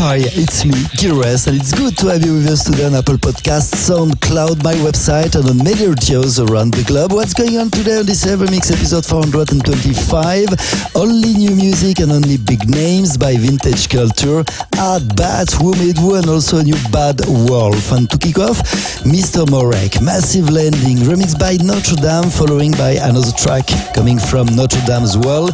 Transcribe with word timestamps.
Oh, 0.00 0.04
Hi, 0.04 0.16
it's 0.16 0.64
me, 0.64 0.80
Gil, 0.96 1.20
and 1.20 1.60
it's 1.60 1.76
good 1.76 1.94
to 1.98 2.08
have 2.08 2.24
you 2.24 2.40
with 2.40 2.48
us 2.48 2.64
today 2.64 2.86
on 2.86 2.94
Apple 2.94 3.20
Podcasts, 3.20 3.76
SoundCloud, 3.76 4.64
my 4.64 4.72
website, 4.80 5.36
and 5.36 5.46
on 5.46 5.58
many 5.58 5.86
radios 5.86 6.40
around 6.40 6.72
the 6.72 6.82
globe. 6.84 7.12
What's 7.12 7.34
going 7.34 7.58
on 7.58 7.68
today 7.68 8.00
on 8.00 8.06
this 8.06 8.24
Evermix 8.24 8.72
episode 8.72 9.04
425? 9.04 10.96
Only 10.96 11.34
new 11.36 11.54
music 11.54 12.00
and 12.00 12.12
only 12.12 12.38
big 12.38 12.66
names 12.66 13.18
by 13.18 13.36
Vintage 13.36 13.90
Culture, 13.90 14.42
Art 14.80 15.04
Bats, 15.20 15.60
Who 15.60 15.76
Made 15.76 15.98
Who, 15.98 16.16
and 16.16 16.26
also 16.32 16.58
a 16.58 16.64
new 16.64 16.80
Bad 16.88 17.20
Wolf. 17.28 17.92
And 17.92 18.08
to 18.08 18.16
kick 18.16 18.38
off, 18.40 18.64
Mr. 19.04 19.44
Morek, 19.52 20.00
Massive 20.00 20.48
Landing, 20.48 21.04
remixed 21.04 21.38
by 21.38 21.60
Notre 21.60 22.00
Dame, 22.00 22.32
following 22.32 22.72
by 22.72 22.96
another 23.04 23.36
track 23.36 23.68
coming 23.92 24.18
from 24.18 24.48
Notre 24.56 24.80
Dame's 24.88 25.20
Well, 25.20 25.52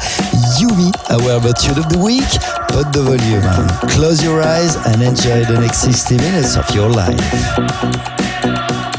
Yumi, 0.55 0.95
our 1.11 1.51
tune 1.59 1.83
of 1.83 1.91
the 1.91 1.99
week. 1.99 2.31
Put 2.71 2.93
the 2.93 3.03
volume 3.03 3.43
on. 3.43 3.67
Close 3.89 4.23
your 4.23 4.36
eyes 4.43 4.77
and 4.87 5.03
enjoy 5.03 5.45
the 5.45 5.59
next 5.61 5.79
60 5.79 6.17
minutes 6.17 6.57
of 6.57 6.69
your 6.75 6.91
life. 6.91 8.96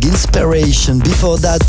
Inspiration. 0.00 0.98
Before 1.00 1.36
that, 1.38 1.60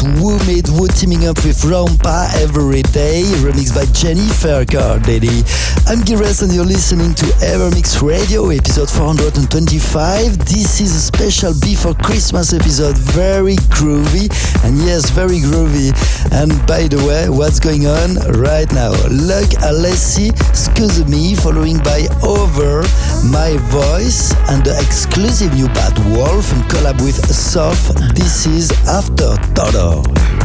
teaming 1.04 1.28
up 1.28 1.36
with 1.44 1.60
Rompa 1.64 2.32
Every 2.40 2.82
Day, 2.82 3.24
remixed 3.44 3.76
by 3.76 3.84
Jennifer 3.92 4.64
Cardini. 4.64 5.44
I'm 5.86 6.00
Gil 6.00 6.24
and 6.24 6.54
you're 6.54 6.64
listening 6.64 7.14
to 7.16 7.26
Evermix 7.44 8.02
Radio, 8.02 8.48
episode 8.48 8.90
425. 8.90 10.38
This 10.48 10.80
is 10.80 10.96
a 10.96 11.02
special 11.02 11.52
before 11.60 11.94
Christmas 11.96 12.54
episode, 12.54 12.98
very 12.98 13.58
groovy, 13.68 14.32
and 14.64 14.78
yes, 14.78 15.10
very 15.10 15.40
groovy. 15.44 15.92
And 16.32 16.56
by 16.66 16.88
the 16.88 17.04
way, 17.04 17.28
what's 17.28 17.60
going 17.60 17.86
on 17.86 18.16
right 18.40 18.72
now? 18.72 18.92
Luck 19.12 19.52
Alessi, 19.60 20.32
Excuse 20.52 21.04
Me, 21.06 21.36
following 21.36 21.80
by 21.80 22.08
Over, 22.24 22.80
My 23.28 23.58
Voice, 23.76 24.32
and 24.48 24.64
the 24.64 24.80
exclusive 24.80 25.54
new 25.54 25.68
Bad 25.76 26.00
Wolf 26.16 26.50
and 26.54 26.64
collab 26.72 27.04
with 27.04 27.20
Soft. 27.28 27.92
This 28.16 28.46
is 28.46 28.72
After 28.88 29.36
Toto. 29.54 30.43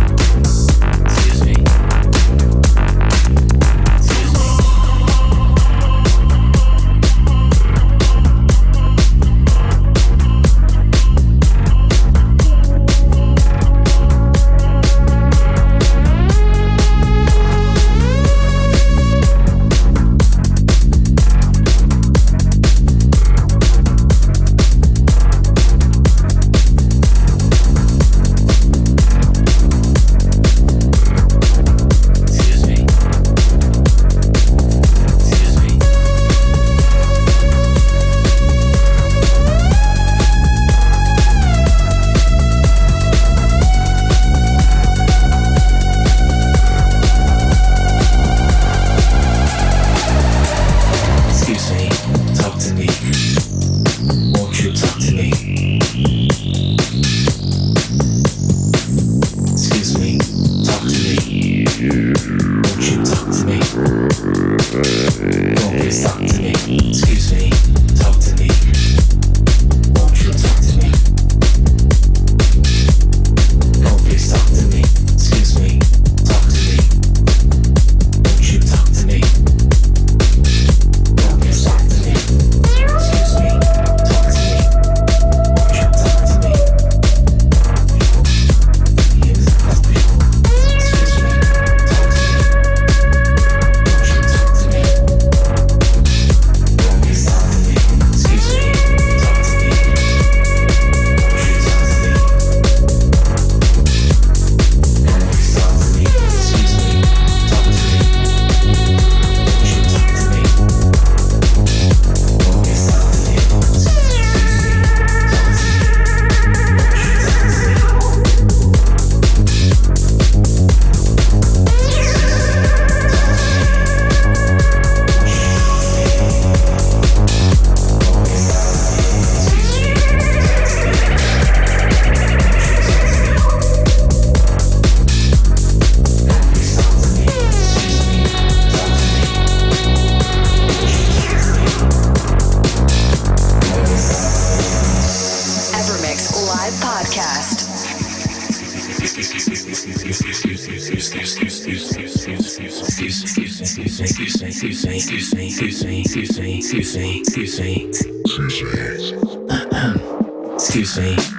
Excuse 160.54 160.98
me. 160.98 161.37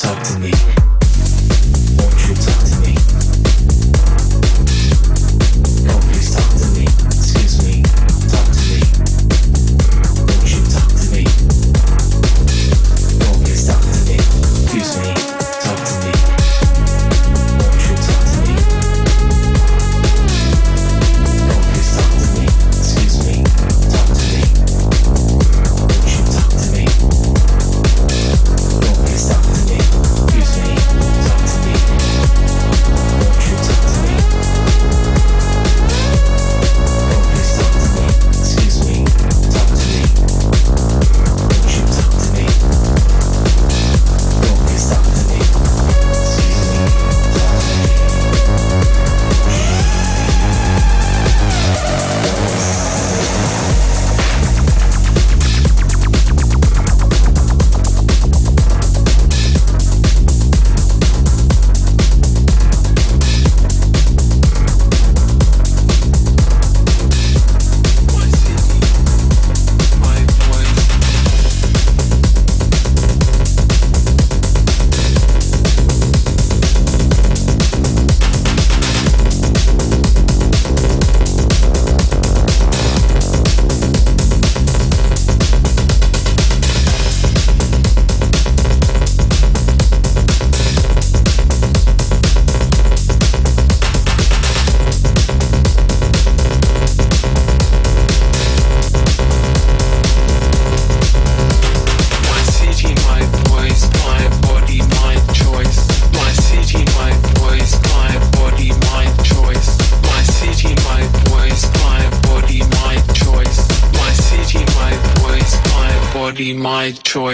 Talk 0.00 0.22
to 0.22 0.38
me. 0.38 0.99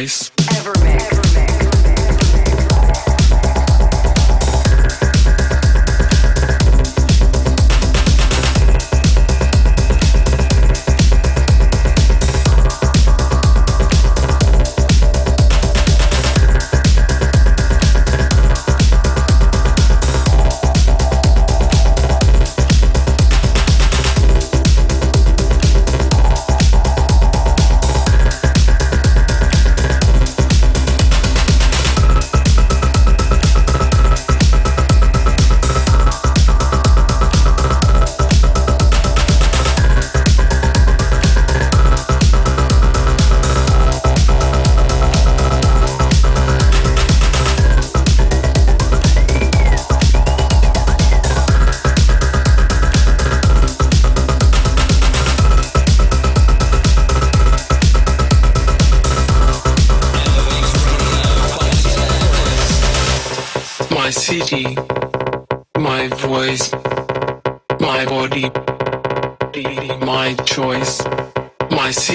Ever 0.06 0.70
Evermix. 0.70 1.25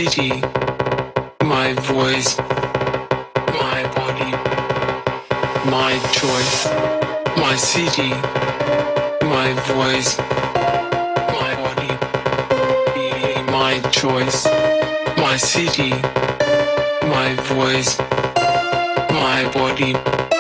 city, 0.09 0.41
my 1.43 1.73
voice, 1.73 2.35
my 3.61 3.83
body, 3.95 4.31
my 5.69 5.93
choice, 6.11 6.65
my 7.37 7.55
city, 7.55 8.09
my 9.35 9.53
voice, 9.73 10.17
my 11.37 11.53
body, 11.63 11.93
my 13.51 13.79
choice, 13.91 14.47
my 15.17 15.37
city, 15.37 15.91
my 17.07 17.35
voice, 17.53 17.99
my 19.11 19.47
body. 19.53 20.30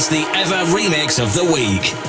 Is 0.00 0.08
the 0.08 0.24
ever 0.34 0.64
remix 0.72 1.22
of 1.22 1.34
the 1.34 1.44
week. 1.44 1.99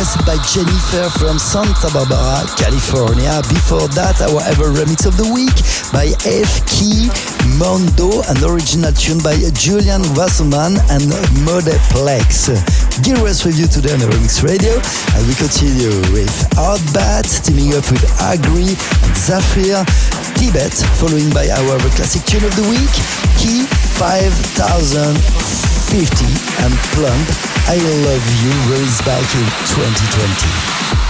Requested 0.00 0.24
by 0.24 0.40
Jennifer 0.48 1.12
from 1.18 1.36
Santa 1.38 1.92
Barbara, 1.92 2.48
California. 2.56 3.36
Before 3.52 3.84
that, 3.92 4.16
our 4.24 4.40
ever 4.48 4.72
remix 4.72 5.04
of 5.04 5.20
the 5.20 5.28
week 5.28 5.52
by 5.92 6.08
F. 6.24 6.64
Key 6.64 7.12
Mondo, 7.60 8.24
an 8.32 8.40
original 8.40 8.96
tune 8.96 9.20
by 9.20 9.36
Julian 9.52 10.00
Wasserman 10.16 10.80
and 10.88 11.04
Modeplex. 11.44 12.48
West 13.20 13.44
review 13.44 13.68
today 13.68 13.92
on 13.92 14.00
the 14.00 14.08
Remix 14.08 14.40
Radio, 14.40 14.72
and 15.20 15.28
we 15.28 15.36
continue 15.36 15.92
with 16.16 16.32
Artbat 16.56 17.28
teaming 17.44 17.76
up 17.76 17.84
with 17.92 18.00
Agri 18.24 18.72
and 18.72 19.12
Zafir, 19.12 19.84
Tibet, 20.40 20.72
following 20.96 21.28
by 21.28 21.44
our 21.52 21.76
classic 21.92 22.24
tune 22.24 22.48
of 22.48 22.56
the 22.56 22.64
week, 22.72 22.96
Key 23.36 23.68
5050 24.00 25.12
and 26.64 26.72
Plumb 26.96 27.59
I 27.72 27.76
Love 27.76 28.42
You 28.42 28.50
released 28.72 29.04
back 29.04 29.22
in 29.36 29.46
2020. 29.64 31.09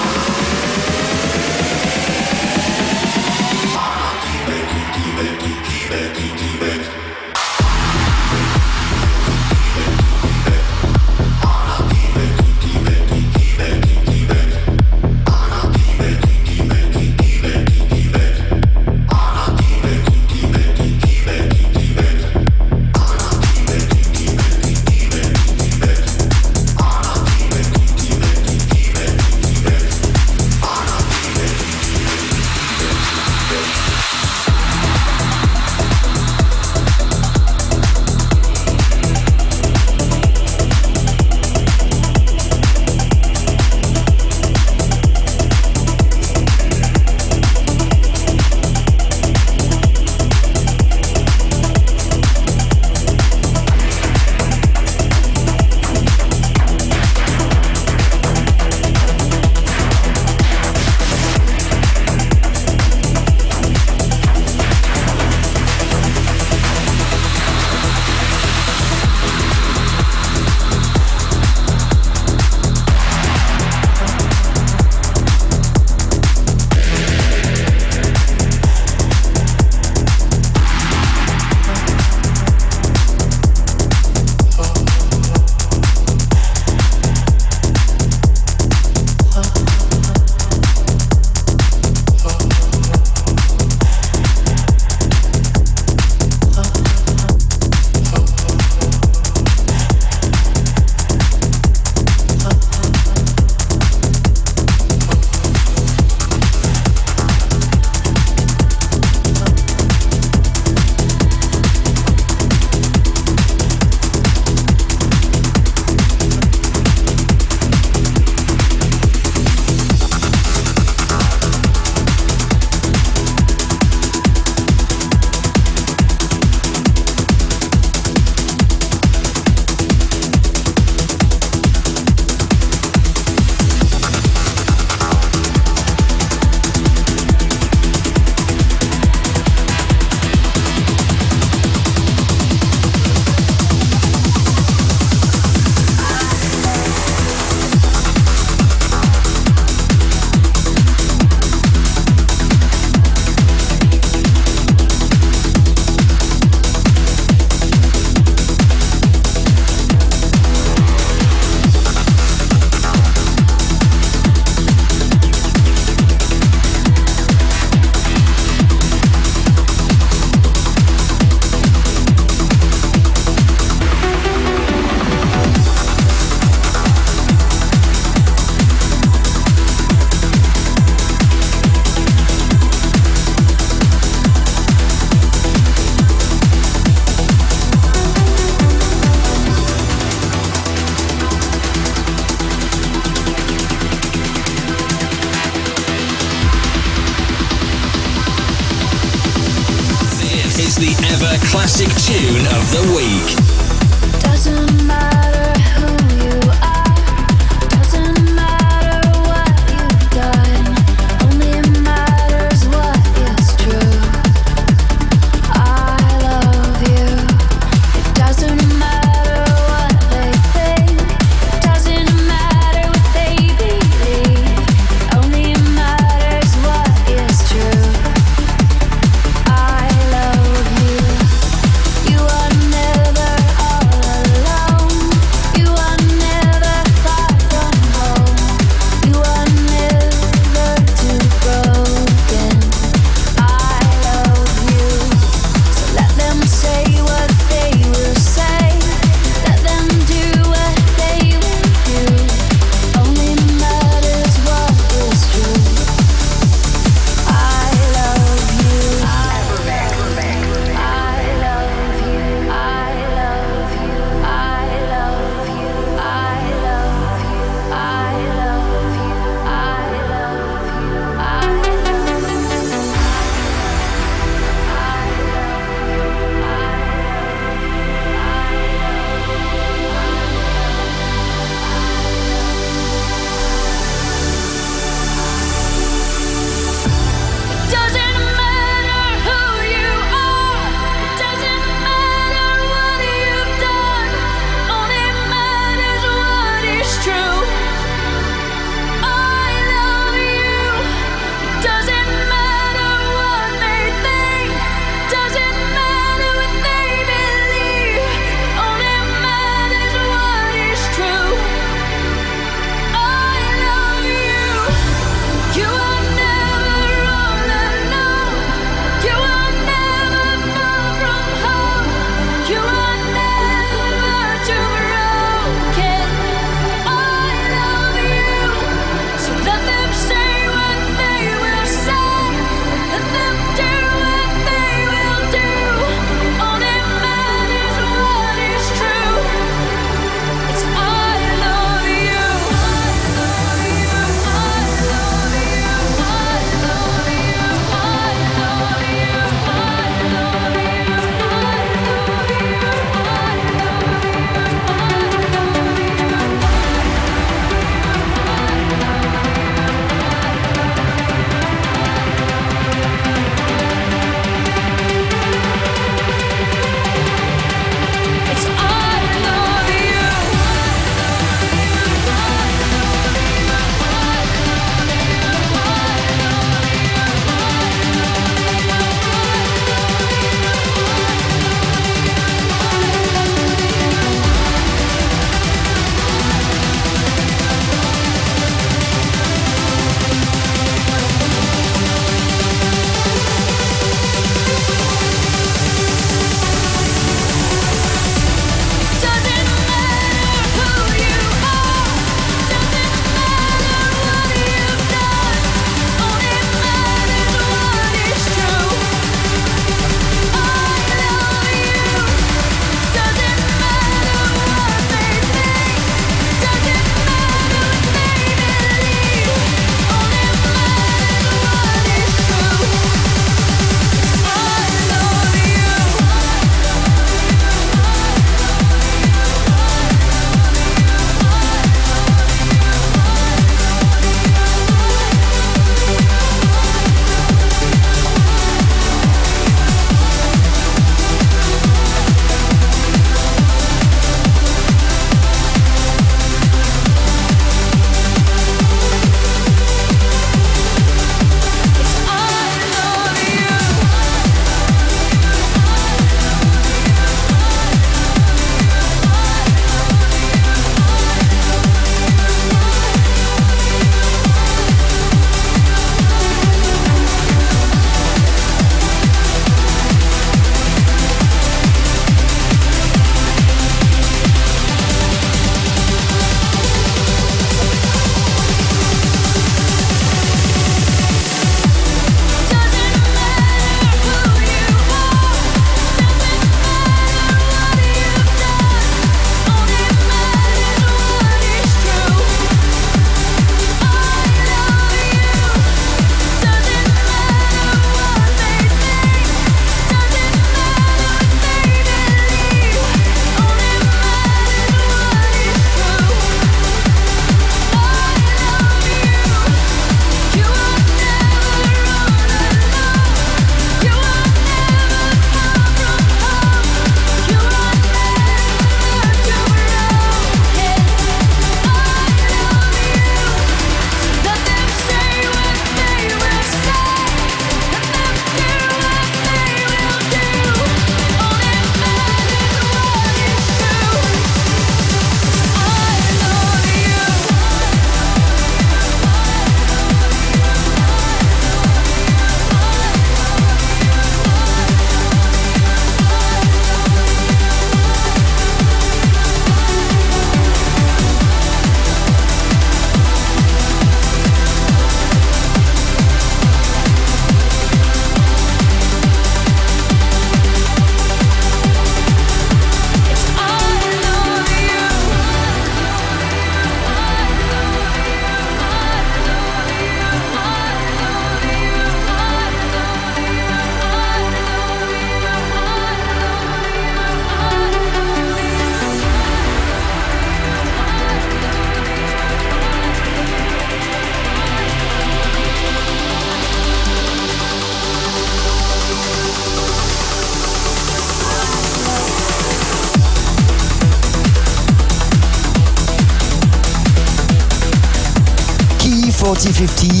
4050 599.67 600.00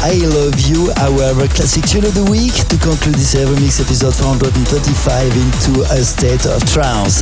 I 0.00 0.16
Love 0.32 0.56
You, 0.64 0.88
our 0.96 1.44
classic 1.52 1.84
tune 1.84 2.08
of 2.08 2.16
the 2.16 2.24
week 2.32 2.56
to 2.72 2.76
conclude 2.80 3.20
this 3.20 3.36
Evermix 3.36 3.84
episode 3.84 4.16
435 4.16 4.56
into 5.28 5.84
a 5.92 6.00
state 6.00 6.48
of 6.48 6.64
trance. 6.64 7.20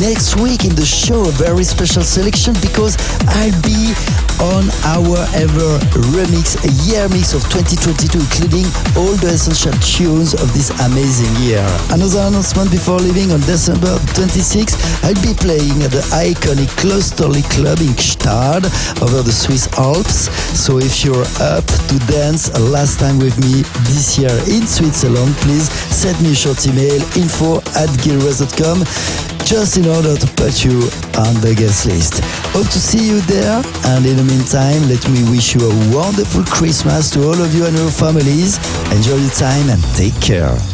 Next 0.00 0.40
week 0.40 0.64
in 0.64 0.72
the 0.72 0.88
show, 0.88 1.20
a 1.20 1.34
very 1.36 1.64
special 1.64 2.00
selection 2.00 2.56
because 2.64 2.96
I'll 3.28 3.52
be 3.60 3.92
on 4.40 4.72
our 4.88 5.20
ever 5.36 5.76
remix, 6.16 6.56
a 6.64 6.72
year 6.88 7.06
mix 7.12 7.36
of 7.36 7.44
2022, 7.52 8.16
including 8.16 8.66
all 8.96 9.12
the 9.20 9.36
essential 9.36 9.76
tunes 9.84 10.32
of 10.32 10.48
this 10.56 10.72
amazing 10.88 11.30
year. 11.44 11.62
Another 11.92 12.24
announcement 12.24 12.72
before 12.72 13.04
leaving 13.04 13.36
on 13.36 13.40
December 13.44 14.00
26, 14.16 14.72
I'll 15.04 15.20
be 15.20 15.36
playing 15.36 15.76
at 15.84 15.92
the 15.92 16.04
iconic 16.16 16.72
Klosterli 16.80 17.44
Club 17.52 17.84
in 17.84 17.92
Gstaad 18.00 18.64
over 19.04 19.20
the 19.20 19.32
Swiss 19.32 19.68
Alps. 19.76 20.32
So 20.56 20.80
if 20.80 21.04
you're 21.04 21.28
up 21.44 21.68
to 21.92 21.96
dance 22.14 22.48
last 22.70 23.00
time 23.00 23.18
with 23.18 23.36
me 23.42 23.62
this 23.90 24.16
year 24.16 24.30
in 24.46 24.64
Switzerland, 24.66 25.34
please 25.42 25.68
send 25.90 26.14
me 26.22 26.30
a 26.30 26.34
short 26.34 26.64
email 26.64 27.02
info 27.18 27.58
at 27.74 27.90
gilres.com 28.06 28.78
just 29.44 29.76
in 29.76 29.86
order 29.86 30.14
to 30.14 30.26
put 30.38 30.64
you 30.64 30.78
on 31.18 31.34
the 31.42 31.54
guest 31.58 31.86
list. 31.86 32.22
Hope 32.54 32.70
to 32.70 32.78
see 32.78 33.08
you 33.08 33.20
there 33.22 33.60
and 33.86 34.06
in 34.06 34.16
the 34.16 34.22
meantime 34.24 34.86
let 34.88 35.02
me 35.10 35.28
wish 35.28 35.56
you 35.56 35.66
a 35.66 35.74
wonderful 35.90 36.44
Christmas 36.44 37.10
to 37.10 37.26
all 37.26 37.40
of 37.40 37.52
you 37.52 37.66
and 37.66 37.76
your 37.76 37.90
families. 37.90 38.58
Enjoy 38.92 39.16
your 39.16 39.34
time 39.34 39.68
and 39.68 39.82
take 39.96 40.14
care. 40.20 40.73